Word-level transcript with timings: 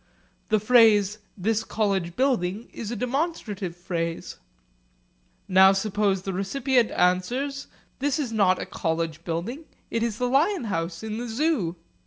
The 0.49 0.59
phrase 0.59 1.19
'this 1.37 1.63
college 1.63 2.15
building' 2.15 2.71
is 2.73 2.89
a 2.89 2.95
demonstrative 2.95 3.75
phrase. 3.77 4.37
Now 5.47 5.73
suppose 5.73 6.23
the 6.23 6.33
recipient 6.33 6.89
answers, 6.89 7.67
'This 7.99 8.17
is 8.17 8.31
not 8.33 8.59
a 8.59 8.65
college 8.65 9.23
building, 9.23 9.65
it 9.91 10.01
is 10.01 10.17
the 10.17 10.25
lion 10.27 10.63
house 10.63 11.03
in 11.03 11.19
the 11.19 11.27
Zoo.' 11.27 11.75